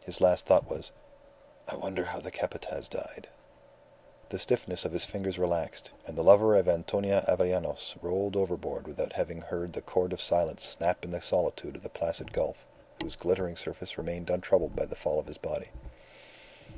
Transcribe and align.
His 0.00 0.22
last 0.22 0.46
thought 0.46 0.66
was: 0.70 0.92
"I 1.68 1.76
wonder 1.76 2.06
how 2.06 2.18
that 2.20 2.30
Capataz 2.32 2.88
died." 2.88 3.28
The 4.30 4.38
stiffness 4.38 4.86
of 4.86 4.94
the 4.94 4.98
fingers 4.98 5.38
relaxed, 5.38 5.92
and 6.06 6.16
the 6.16 6.24
lover 6.24 6.56
of 6.56 6.66
Antonia 6.70 7.22
Avellanos 7.28 7.94
rolled 8.00 8.34
overboard 8.34 8.86
without 8.86 9.12
having 9.12 9.42
heard 9.42 9.74
the 9.74 9.82
cord 9.82 10.14
of 10.14 10.22
silence 10.22 10.64
snap 10.64 11.04
in 11.04 11.10
the 11.10 11.20
solitude 11.20 11.76
of 11.76 11.82
the 11.82 11.90
Placid 11.90 12.32
Gulf, 12.32 12.64
whose 13.02 13.14
glittering 13.14 13.56
surface 13.56 13.98
remained 13.98 14.30
untroubled 14.30 14.74
by 14.74 14.86
the 14.86 14.96
fall 14.96 15.20
of 15.20 15.26
his 15.26 15.36
body. 15.36 15.68